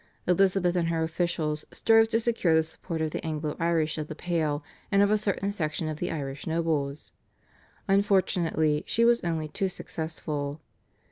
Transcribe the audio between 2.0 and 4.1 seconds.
to secure the support of the Anglo Irish of